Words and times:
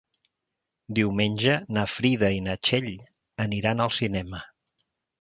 Diumenge 0.99 1.53
na 1.77 1.85
Frida 1.97 2.33
i 2.39 2.41
na 2.49 2.57
Txell 2.65 2.91
aniran 3.49 3.89
al 3.89 3.97
cinema. 4.03 4.45